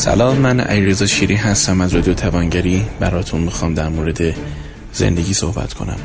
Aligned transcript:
سلام 0.00 0.36
من 0.36 0.60
ایرزا 0.60 1.06
شیری 1.06 1.34
هستم 1.34 1.80
از 1.80 1.94
رادیو 1.94 2.14
توانگری. 2.14 2.84
براتون 3.00 3.40
می‌خوام 3.40 3.74
در 3.74 3.88
مورد 3.88 4.34
زندگی 4.92 5.34
صحبت 5.34 5.74
کنم. 5.74 5.96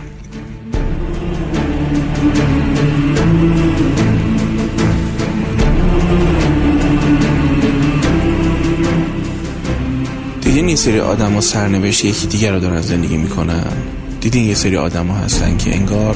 دیدین 10.41 10.69
یه 10.69 10.75
سری 10.75 10.99
آدم 10.99 11.33
ها 11.33 11.41
سرنوشت 11.41 12.05
یکی 12.05 12.27
دیگر 12.27 12.51
رو 12.51 12.59
دارن 12.59 12.81
زندگی 12.81 13.17
می‌کنن؟ 13.17 13.73
دیدین 14.21 14.45
یه 14.45 14.55
سری 14.55 14.77
آدم 14.77 15.07
ها 15.07 15.17
هستن 15.17 15.57
که 15.57 15.75
انگار 15.75 16.15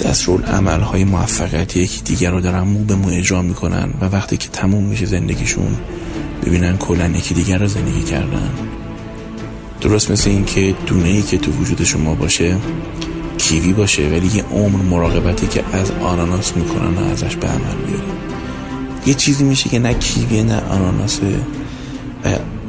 دسترول 0.00 0.42
عمل 0.42 0.80
های 0.80 1.04
موفقیت 1.04 1.76
یکی 1.76 2.02
دیگر 2.02 2.30
رو 2.30 2.40
دارن 2.40 2.60
مو 2.60 2.84
به 2.84 2.94
مو 2.94 3.08
اجرا 3.08 3.42
می‌کنن 3.42 3.88
و 4.00 4.04
وقتی 4.04 4.36
که 4.36 4.48
تموم 4.48 4.84
میشه 4.84 5.06
زندگیشون 5.06 5.76
ببینن 6.42 6.76
کلا 6.76 7.06
یکی 7.06 7.34
دیگر 7.34 7.58
رو 7.58 7.66
زندگی 7.66 8.02
کردن. 8.02 8.50
درست 9.80 10.10
مثل 10.10 10.30
این 10.30 10.44
که 10.44 10.74
دونه 10.86 11.08
ای 11.08 11.22
که 11.22 11.38
تو 11.38 11.52
وجود 11.52 11.84
شما 11.84 12.14
باشه 12.14 12.56
کیوی 13.38 13.72
باشه 13.72 14.08
ولی 14.08 14.26
یه 14.36 14.44
عمر 14.44 14.82
مراقبتی 14.82 15.46
که 15.46 15.64
از 15.72 15.90
آناناس 15.90 16.56
می‌کنن 16.56 16.94
و 16.94 17.10
ازش 17.12 17.36
به 17.36 17.46
عمل 17.46 17.76
بیاریم 17.86 18.14
یه 19.06 19.14
چیزی 19.14 19.44
میشه 19.44 19.68
که 19.68 19.78
نه 19.78 19.94
کیوی 19.94 20.42
نه 20.42 20.60
آناناسه 20.60 21.40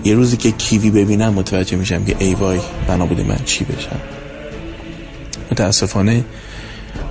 یه 0.03 0.15
روزی 0.15 0.37
که 0.37 0.51
کیوی 0.51 0.89
ببینم 0.89 1.33
متوجه 1.33 1.77
میشم 1.77 2.05
که 2.05 2.15
ای 2.19 2.33
وای 2.33 2.59
بنا 2.87 3.05
بوده 3.05 3.23
من 3.23 3.39
چی 3.45 3.63
بشم. 3.63 3.99
متاسفانه 5.51 6.25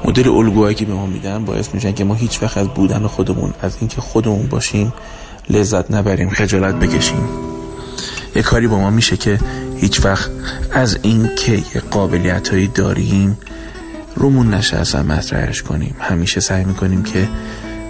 مدل 0.04 0.28
الگوهایی 0.28 0.74
که 0.74 0.84
به 0.84 0.92
ما 0.92 1.06
میدن 1.06 1.44
باعث 1.44 1.74
میشن 1.74 1.92
که 1.92 2.04
ما 2.04 2.14
هیچ 2.14 2.42
وقت 2.42 2.58
از 2.58 2.68
بودن 2.68 3.06
خودمون 3.06 3.54
از 3.62 3.76
اینکه 3.80 4.00
خودمون 4.00 4.46
باشیم 4.46 4.92
لذت 5.50 5.90
نبریم 5.90 6.30
خجالت 6.30 6.74
بکشیم. 6.74 7.28
یه 8.34 8.42
کاری 8.42 8.66
با 8.66 8.78
ما 8.78 8.90
میشه 8.90 9.16
که 9.16 9.38
هیچ 9.76 10.04
وقت 10.04 10.30
از 10.72 10.98
این 11.02 11.30
که 11.36 11.62
قابلیت 11.90 12.48
هایی 12.48 12.68
داریم 12.68 13.38
رومون 14.14 14.54
نشه 14.54 14.76
اصلا 14.76 15.02
مطرحش 15.02 15.62
کنیم. 15.62 15.96
همیشه 16.00 16.40
سعی 16.40 16.64
می‌کنیم 16.64 17.02
که 17.02 17.28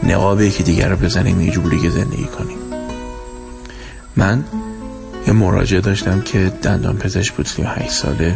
نقاب 0.02 0.40
یکی 0.40 0.62
دیگر 0.62 0.88
رو 0.88 0.96
بزنیم 0.96 1.40
یه 1.40 1.50
جوری 1.50 1.90
زندگی 1.90 2.24
کنیم. 2.24 2.58
من 4.16 4.44
یه 5.26 5.32
مراجعه 5.32 5.80
داشتم 5.80 6.20
که 6.20 6.52
دندان 6.62 6.96
پزشک 6.96 7.34
بود 7.34 7.46
38 7.46 7.90
ساله. 7.90 8.34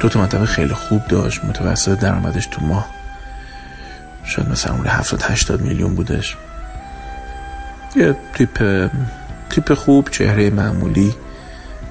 دو 0.00 0.08
تا 0.08 0.22
مطبع 0.22 0.44
خیلی 0.44 0.74
خوب 0.74 1.06
داشت 1.08 1.44
متوسط 1.44 1.98
درآمدش 1.98 2.46
تو 2.46 2.64
ماه 2.64 2.90
شاید 4.24 4.48
مثلا 4.48 4.74
اون 4.74 4.86
70 4.86 5.22
80 5.22 5.60
میلیون 5.60 5.94
بودش. 5.94 6.36
یه 7.96 8.16
تیپ 8.34 8.90
تیپ 9.50 9.74
خوب 9.74 10.08
چهره 10.10 10.50
معمولی. 10.50 11.14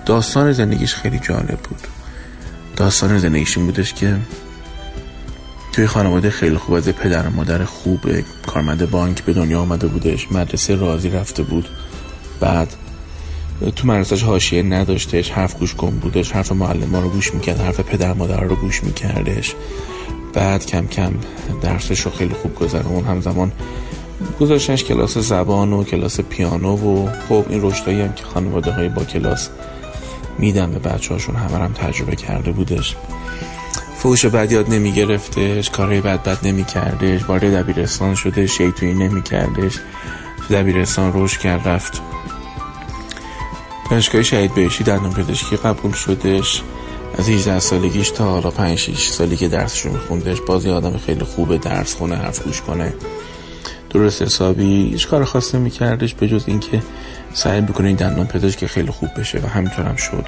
داستان 0.05 0.52
زندگیش 0.52 0.95
خیلی 0.95 1.19
جالب 1.19 1.59
بود. 1.59 1.88
داستان 2.75 3.19
زندگیش 3.19 3.58
این 3.58 3.66
بودش 3.66 3.94
که 3.94 4.17
توی 5.72 5.88
خانواده 5.88 6.30
خیلی 6.30 6.58
خوب 6.58 6.75
از 6.75 6.89
پدر 6.89 7.27
و 7.27 7.30
مادر 7.30 7.64
خوب 7.64 8.00
کارمند 8.47 8.89
بانک 8.89 9.23
به 9.23 9.33
دنیا 9.33 9.61
آمده 9.61 9.88
بودش. 9.88 10.31
مدرسه 10.31 10.75
رازی 10.75 11.09
رفته 11.09 11.44
بود. 11.44 11.70
بعد 12.39 12.73
تو 13.75 13.88
مدرسهش 13.88 14.23
حاشیه 14.23 14.64
نداشتش. 14.64 15.31
حرف 15.31 15.58
گوش 15.58 15.75
کن 15.75 15.89
بودش. 15.89 16.31
حرف 16.31 16.52
معلم 16.52 16.95
رو 16.95 17.09
گوش 17.09 17.33
می‌کرد. 17.33 17.59
حرف 17.59 17.80
پدر 17.80 18.14
مادر 18.14 18.42
رو 18.42 18.55
گوش 18.55 18.83
میکردش. 18.83 19.55
بعد 20.33 20.66
کم 20.66 20.88
کم 20.88 21.14
درسش 21.61 22.02
رو 22.02 22.11
خیلی 22.11 22.33
خوب 22.33 22.55
گذرون 22.55 23.03
همزمان 23.03 23.52
گذاشتنش 24.39 24.83
کلاس 24.83 25.17
زبان 25.17 25.73
و 25.73 25.83
کلاس 25.83 26.19
پیانو 26.19 26.75
و 26.75 27.09
خب 27.30 27.45
این 27.49 27.61
رشدایی 27.61 28.02
هم 28.02 28.13
که 28.13 28.23
خانواده 28.23 28.71
های 28.71 28.89
با 28.89 29.03
کلاس 29.03 29.49
میدن 30.39 30.71
به 30.71 30.80
بچه 30.80 31.13
هاشون 31.13 31.35
همه 31.35 31.57
هم 31.57 31.73
تجربه 31.73 32.15
کرده 32.15 32.52
بودش. 32.52 32.95
فوش 33.97 34.25
بد 34.25 34.52
یاد 34.52 34.69
نمی 34.69 34.91
گرفتش 34.91 35.69
کارهای 35.69 36.02
بد 36.02 36.23
بد 36.23 36.47
نمی 36.47 36.63
کردش 36.63 37.23
وارد 37.29 37.55
دبیرستان 37.55 38.15
شده 38.15 38.47
شیطونی 38.47 38.93
نمی 38.93 39.23
کردش 39.23 39.75
تو 40.47 40.53
دبیرستان 40.53 41.11
رشد 41.15 41.39
کرد 41.39 41.67
رفت. 41.67 42.02
دانشگاه 43.89 44.23
شهید 44.23 44.53
بهشتی 44.53 44.83
دندون 44.83 45.13
پزشکی 45.13 45.55
قبول 45.55 45.91
شدش. 45.91 46.63
از 47.17 47.29
18 47.29 47.59
سالگیش 47.59 48.09
تا 48.09 48.23
حالا 48.23 48.52
5 48.52 48.77
6 48.77 49.08
سالی 49.08 49.37
که 49.37 49.47
درسشو 49.47 49.89
میخوندش 49.89 50.41
بازی 50.41 50.69
آدم 50.69 50.97
خیلی 50.97 51.23
خوبه 51.23 51.58
درس 51.58 51.95
خونه 51.95 52.15
حرف 52.15 52.43
گوش 52.43 52.61
کنه. 52.61 52.93
درست 53.89 54.22
حسابی. 54.22 54.89
هیچ 54.92 55.08
کار 55.08 55.23
خاص 55.23 55.55
نمیکردش 55.55 56.14
به 56.14 56.27
جز 56.27 56.44
اینکه 56.48 56.82
سعی 57.33 57.61
بکنه 57.61 57.88
این 57.88 57.95
دندان 57.95 58.27
پزشک 58.27 58.66
خیلی 58.66 58.92
خوب 58.92 59.10
بشه 59.17 59.39
و 59.39 59.48
همینطورم 59.48 59.95
شد. 59.95 60.26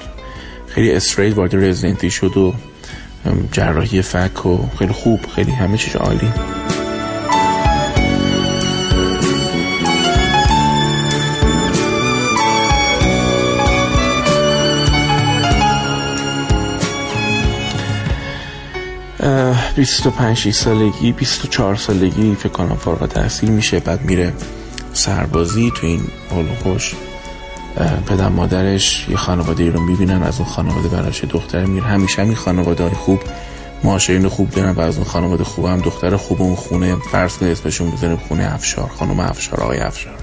خیلی 0.66 0.92
استریت 0.92 1.36
وارد 1.36 1.56
رزیدنتی 1.56 2.10
شد 2.10 2.36
و 2.36 2.54
جراحی 3.52 4.02
فک 4.02 4.46
و 4.46 4.58
خیلی 4.78 4.92
خوب 4.92 5.20
خیلی 5.34 5.52
همه 5.52 5.78
چیز 5.78 5.96
عالی. 5.96 6.61
25 19.76 20.50
سالگی 20.50 21.12
24 21.12 21.76
سالگی 21.76 22.34
فکر 22.34 22.48
کنم 22.48 22.76
فارغ 22.76 23.06
تحصیل 23.06 23.50
میشه. 23.50 23.80
بعد 23.80 24.04
میره 24.04 24.32
سربازی 24.92 25.72
تو 25.76 25.86
این 25.86 26.00
حال 26.30 26.48
خوش 26.62 26.94
پدر 28.06 28.28
مادرش 28.28 29.06
یه 29.08 29.16
خانواده 29.16 29.70
رو 29.70 29.80
می‌بینن 29.80 30.22
از 30.22 30.40
اون 30.40 30.48
خانواده 30.48 30.88
براش 30.88 31.24
دختر 31.24 31.64
میره 31.64 31.86
همیشه 31.86 32.22
همین 32.22 32.34
خانواده 32.34 32.84
های 32.84 32.92
خوب 32.92 33.20
معاشرین 33.84 34.28
خوب 34.28 34.50
دارن 34.50 34.70
و 34.70 34.80
از 34.80 34.96
اون 34.96 35.04
خانواده 35.04 35.44
خوب 35.44 35.66
هم 35.66 35.80
دختر 35.80 36.16
خوب 36.16 36.42
اون 36.42 36.56
خونه 36.56 36.96
فرض 36.96 37.36
کنید 37.36 37.52
اسمشون 37.52 37.90
بزنیم 37.90 38.16
خونه 38.16 38.54
افشار 38.54 38.90
خانم 38.98 39.20
افشار 39.20 39.60
آقای 39.60 39.78
افشار. 39.78 40.14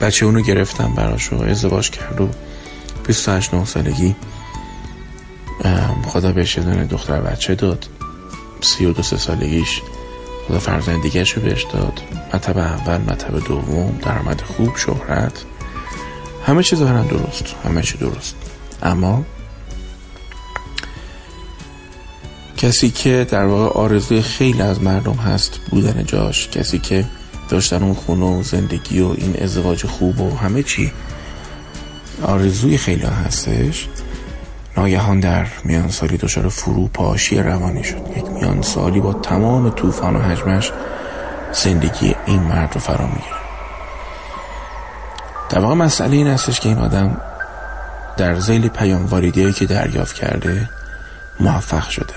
بچه 0.00 0.26
اونو 0.26 0.40
گرفتم 0.40 0.92
براش 0.96 1.32
و 1.32 1.42
ازدواج 1.42 1.90
کرد 1.90 2.20
و 2.20 2.28
28 3.06 3.54
9 3.54 3.64
سالگی 3.64 4.16
خدا 6.06 6.32
بهش 6.32 6.58
دونه 6.58 6.84
دختر 6.84 7.20
بچه 7.20 7.54
داد. 7.54 7.86
سی 8.64 8.86
و 8.86 8.92
دو 8.92 9.02
سه 9.02 9.16
سالگیش 9.16 9.82
خدا 10.48 10.58
فرزند 10.58 11.02
دیگه 11.02 11.24
شو 11.24 11.40
بهش 11.40 11.64
داد. 11.72 12.00
مطب 12.34 12.58
اول 12.58 13.00
مطب 13.00 13.46
دوم 13.46 13.98
درآمد 14.02 14.40
خوب 14.40 14.76
شهرت. 14.76 15.44
همه 16.46 16.62
چیز 16.62 16.78
دارن 16.78 17.06
درست 17.06 17.54
همه 17.64 17.82
چی 17.82 17.98
درست. 17.98 18.34
اما 18.82 19.24
کسی 22.56 22.90
که 22.90 23.26
در 23.30 23.44
واقع 23.44 23.80
آرزوی 23.80 24.22
خیلی 24.22 24.62
از 24.62 24.82
مردم 24.82 25.14
هست 25.14 25.60
بودن 25.70 26.04
جاش 26.06 26.48
کسی 26.48 26.78
که 26.78 27.04
داشتن 27.48 27.82
اون 27.82 27.94
خونه 27.94 28.24
و 28.24 28.42
زندگی 28.42 29.00
و 29.00 29.14
این 29.18 29.42
ازدواج 29.42 29.86
خوب 29.86 30.20
و 30.20 30.36
همه 30.36 30.62
چی 30.62 30.92
آرزوی 32.22 32.78
خیلی 32.78 33.02
هستش. 33.02 33.88
ناگهان 34.76 35.20
در 35.20 35.46
میان 35.64 35.88
سالی 35.88 36.16
دچار 36.16 36.48
فروپاشی 36.48 37.38
روانی 37.38 37.84
شد. 37.84 38.02
یک 38.16 38.24
میان 38.24 38.62
سالی 38.62 39.00
با 39.00 39.12
تمام 39.12 39.70
طوفان 39.70 40.16
و 40.16 40.20
حجمش 40.20 40.72
زندگی 41.52 42.14
این 42.26 42.40
مرد 42.40 42.74
رو 42.74 42.80
فرا 42.80 43.06
می‌گیره 43.06 43.44
در 45.48 45.60
واقع 45.60 45.74
مسئله 45.74 46.16
این 46.16 46.26
هستش 46.26 46.60
که 46.60 46.68
این 46.68 46.78
آدم 46.78 47.20
در 48.16 48.34
زیل 48.40 48.68
پیام 48.68 49.06
واریدی 49.06 49.52
که 49.52 49.66
دریافت 49.66 50.14
کرده 50.14 50.68
موفق 51.40 51.88
شده. 51.88 52.14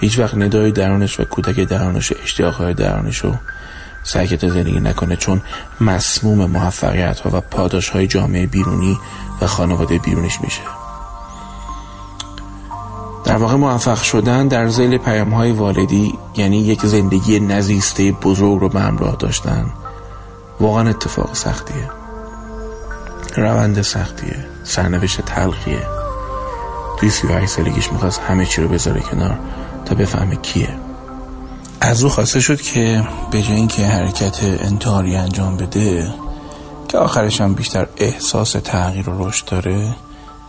هیچ 0.00 0.18
وقت 0.18 0.34
ندای 0.34 0.72
درونش 0.72 1.20
و 1.20 1.24
کودک 1.24 1.60
درونش 1.60 2.12
و 2.12 2.14
اشتیاقهای 2.22 2.74
درونش 2.74 3.18
رو 3.18 3.34
سعی 4.02 4.26
زندگی 4.26 4.80
نکنه 4.80 5.16
چون 5.16 5.42
مسموم 5.80 6.46
موفقیت 6.46 7.20
ها 7.20 7.30
و 7.36 7.40
پاداش 7.40 7.88
های 7.88 8.06
جامعه 8.06 8.46
بیرونی 8.46 8.98
و 9.40 9.46
خانواده 9.46 9.98
بیرونش 9.98 10.40
میشه. 10.40 10.60
در 13.34 13.40
واقع 13.40 13.54
موفق 13.54 14.02
شدن 14.02 14.48
در 14.48 14.68
زیل 14.68 14.98
پیام 14.98 15.30
های 15.30 15.52
والدی 15.52 16.18
یعنی 16.36 16.56
یک 16.58 16.86
زندگی 16.86 17.40
نزیسته 17.40 18.12
بزرگ 18.12 18.60
رو 18.60 18.68
به 18.68 18.80
همراه 18.80 19.16
داشتن 19.16 19.66
واقعا 20.60 20.88
اتفاق 20.88 21.34
سختیه. 21.34 21.90
روند 23.36 23.82
سختیه 23.82 24.46
سرنوشت 24.64 25.20
تلخیه. 25.20 25.82
توی 26.98 27.10
سی 27.10 27.46
سالگیش 27.46 27.92
می‌خواست 27.92 28.20
همه 28.20 28.46
چی 28.46 28.62
رو 28.62 28.68
بذاره 28.68 29.00
کنار 29.00 29.38
تا 29.84 29.94
بفهمه 29.94 30.36
کیه. 30.36 30.74
از 31.80 32.04
او 32.04 32.10
خواسته 32.10 32.40
شد 32.40 32.60
که 32.60 33.04
به 33.30 33.42
جای 33.42 33.56
اینکه 33.56 33.86
حرکت 33.86 34.38
انتحاری 34.42 35.16
انجام 35.16 35.56
بده 35.56 36.14
که 36.88 36.98
آخرش 36.98 37.40
هم 37.40 37.54
بیشتر 37.54 37.86
احساس 37.96 38.52
تغییر 38.52 39.10
و 39.10 39.28
رشد 39.28 39.46
داره 39.46 39.96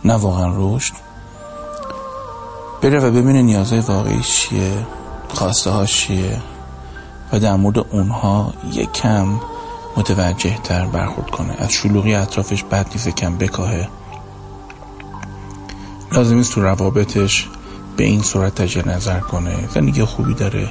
نه 0.04 0.14
واقعا 0.14 0.52
رشد 0.56 1.05
بره 2.86 3.00
و 3.00 3.10
ببینه 3.10 3.42
نیازهای 3.42 3.80
واقعی 3.80 4.20
چیه 4.20 4.86
خواسته 5.28 5.70
ها 5.70 5.86
چیه 5.86 6.42
و 7.32 7.40
در 7.40 7.56
مورد 7.56 7.78
اونها 7.78 8.54
یک 8.72 8.92
کم 8.92 9.40
متوجه 9.96 10.58
تر 10.64 10.86
برخورد 10.86 11.30
کنه. 11.30 11.54
از 11.58 11.72
شلوغی 11.72 12.14
اطرافش 12.14 12.64
بد 12.64 12.86
نیست 12.92 13.08
کم 13.08 13.38
بکاهه. 13.38 13.88
لازم 16.12 16.42
تو 16.42 16.62
روابطش 16.62 17.48
به 17.96 18.04
این 18.04 18.22
صورت 18.22 18.54
تجه 18.54 18.88
نظر 18.88 19.20
کنه 19.20 19.68
زندگی 19.74 20.04
خوبی 20.04 20.34
داره. 20.34 20.70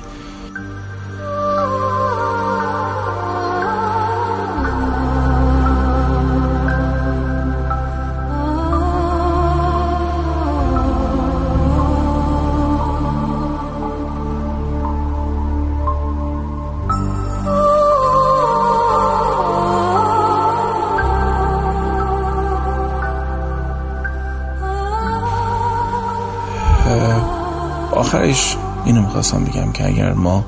آخرش 28.25 28.57
اینو 28.85 29.01
می‌خواستم 29.01 29.43
بگم 29.43 29.71
که 29.71 29.87
اگر 29.87 30.13
ما 30.13 30.45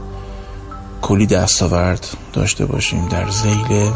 کلی 1.01 1.25
دستاورد 1.25 2.07
داشته 2.33 2.65
باشیم 2.65 3.07
در 3.07 3.29
زیل 3.29 3.91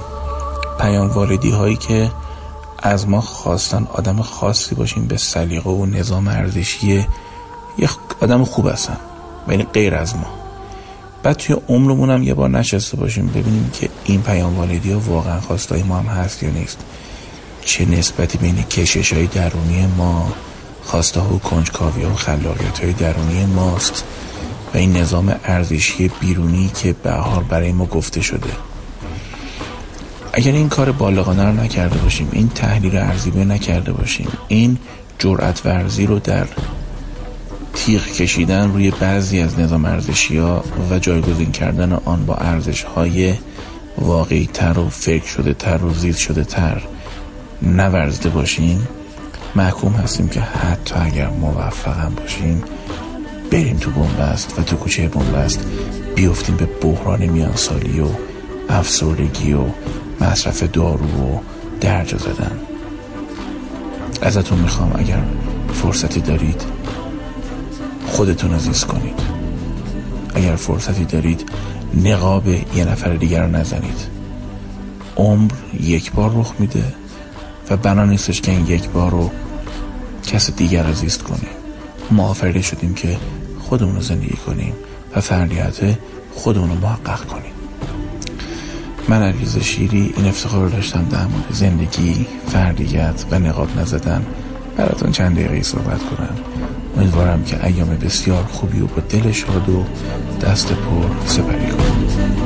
پیام 0.80 1.10
والدی 1.10 1.52
هایی 1.52 1.76
که 1.76 2.12
از 2.80 3.10
ما 3.10 3.22
خواستن 3.22 3.88
آدم 3.94 4.22
خاصی 4.22 4.76
باشیم 4.76 5.08
به 5.08 5.18
سلیقه 5.18 5.70
و 5.70 5.86
نظام 5.86 6.28
ارزشی 6.28 7.08
یه 7.78 7.90
آدم 8.22 8.44
خوب 8.44 8.68
هستن 8.68 8.98
ولی 9.48 9.64
غیر 9.64 9.96
از 9.96 10.16
ما. 10.16 10.30
بعد 11.24 11.36
توی 11.36 11.56
عمرمون 11.70 12.10
هم 12.10 12.24
یه 12.24 12.34
بار 12.34 12.50
نشسته 12.50 12.98
باشیم 12.98 13.28
ببینیم 13.28 13.70
که 13.74 13.90
این 14.06 14.22
پیام 14.22 14.58
والدی 14.58 14.92
ها 14.92 15.00
واقعا 15.00 15.40
خواستای 15.40 15.84
ما 15.84 15.98
هم 16.00 16.06
هست 16.06 16.44
یا 16.44 16.50
نیست. 16.50 16.78
چه 17.66 17.86
نسبتی 17.86 18.38
بین 18.38 18.64
کشش 18.64 19.14
های 19.14 19.28
درونی 19.28 19.88
ما 19.98 20.34
خواسته 20.84 21.20
و 21.22 21.40
کنجکاوی 21.40 22.04
و 22.04 22.14
خلاقیت 22.14 22.80
های 22.80 22.94
درونی 22.94 23.46
ماست 23.46 24.04
و 24.74 24.78
این 24.78 24.98
نظام 24.98 25.36
ارزشی 25.46 26.12
بیرونی 26.20 26.72
که 26.76 26.94
به 26.94 27.12
حال 27.12 27.44
برای 27.44 27.72
ما 27.72 27.86
گفته 27.86 28.22
شده. 28.22 28.50
اگر 30.34 30.52
این 30.52 30.70
کار 30.70 30.92
بالغانه 30.92 31.44
رو 31.44 31.52
نکرده 31.52 31.98
باشیم 31.98 32.30
این 32.32 32.50
تحلیل 32.50 32.98
ارزیابی 32.98 33.46
نکرده 33.46 33.92
باشیم 33.92 34.28
این 34.48 34.78
جرأت 35.20 35.66
ورزی 35.66 36.06
رو 36.06 36.20
در 36.20 36.48
تیغ 37.74 38.06
کشیدن 38.06 38.74
روی 38.74 38.92
بعضی 38.92 39.40
از 39.40 39.60
نظام 39.60 39.86
ارزشی 39.86 40.38
ها 40.38 40.64
و 40.92 41.00
جایگزین 41.00 41.52
کردن 41.52 41.94
آن 41.94 42.26
با 42.26 42.36
ارزش 42.36 42.84
های 42.84 43.34
واقعی 43.98 44.50
تر 44.54 44.80
و 44.80 44.90
فکر 44.90 45.26
شده 45.26 45.54
تر 45.54 45.84
و 45.84 45.94
زیست 45.94 46.20
شده 46.20 46.44
تر 46.44 46.82
نورزده 47.62 48.30
باشیم 48.30 48.88
محکوم 49.56 49.94
هستیم 49.94 50.28
که 50.28 50.42
حتی 50.42 50.96
اگر 50.96 51.30
موفقم 51.30 52.14
باشیم 52.18 52.64
بریم 53.52 53.78
تو 53.78 53.92
بنبست 53.92 54.60
و 54.60 54.62
تو 54.62 54.76
کوچه 54.76 55.08
بنبست 55.08 55.66
بیفتیم 56.16 56.56
به 56.56 56.66
بحران 56.66 57.26
میانسالی 57.26 58.00
و 58.00 58.08
افسردگی 58.70 59.54
و 59.54 59.64
مصرف 60.22 60.64
دارو 60.64 61.06
و 61.06 61.40
درجا 61.82 62.18
زدن. 62.18 62.60
ازتون 64.22 64.60
می‌خوام 64.60 64.92
اگر 64.96 65.24
فرصتی 65.74 66.22
دارید 66.22 66.62
خودتون 68.08 68.54
عزیز 68.54 68.86
کنید. 68.86 69.20
اگر 70.36 70.56
فرصتی 70.56 71.06
دارید 71.06 71.50
نقاب 72.04 72.48
یه 72.48 72.86
نفر 72.86 73.14
دیگر 73.14 73.44
رو 73.44 73.52
نزنید. 73.52 74.08
عمر 75.18 75.52
یک 75.80 76.12
بار 76.12 76.32
رخ 76.36 76.54
میده. 76.60 76.84
و 77.72 77.78
بنا 77.78 78.06
نیستش 78.06 78.42
که 78.42 78.52
این 78.52 78.68
یک 78.68 78.90
بار 78.90 79.12
رو 79.12 79.32
کس 80.28 80.52
دیگر 80.52 80.84
رو 80.84 80.94
زیست 80.94 81.24
کنیم 81.24 81.50
ما 82.12 82.30
آفریده 82.30 82.62
شدیم 82.62 82.94
که 82.94 83.18
خودمون 83.60 83.96
رو 83.96 84.02
زندگی 84.02 84.38
کنیم 84.46 84.74
و 85.16 85.22
فردیت 85.22 85.98
خودمون 86.34 86.70
رو 86.70 86.76
محقق 86.76 87.26
کنیم. 87.26 87.52
من 89.10 89.24
علیز 89.24 89.58
شیری 89.58 90.14
این 90.18 90.28
افتخار 90.28 90.64
رو 90.64 90.70
داشتم 90.70 91.06
در 91.12 91.26
مورد 91.26 91.46
زندگی 91.52 92.26
فردیت 92.48 93.26
و 93.32 93.40
نقاب 93.40 93.80
نزدن 93.80 94.26
براتون 94.78 95.12
چند 95.12 95.36
دقیقه 95.36 95.64
صحبت 95.64 96.00
کنم. 96.00 96.36
امیدوارم 96.98 97.44
که 97.44 97.66
ایام 97.66 97.90
بسیار 97.90 98.44
خوبی 98.44 98.80
و 98.80 98.86
با 98.86 99.02
دل 99.10 99.32
شاد 99.32 99.70
و 99.70 99.86
دست 100.42 100.68
پر 100.68 101.28
سپری 101.28 101.68
کنیم 101.68 102.41